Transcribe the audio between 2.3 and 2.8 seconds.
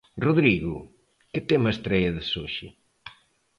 hoxe?